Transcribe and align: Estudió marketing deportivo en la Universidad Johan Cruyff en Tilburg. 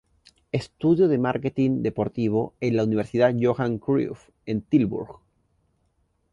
Estudió 0.51 1.07
marketing 1.19 1.83
deportivo 1.83 2.55
en 2.59 2.75
la 2.75 2.83
Universidad 2.83 3.35
Johan 3.39 3.77
Cruyff 3.77 4.31
en 4.47 4.63
Tilburg. 4.63 5.19